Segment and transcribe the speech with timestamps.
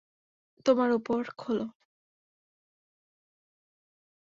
[0.65, 1.59] তোমার উপহার খোল।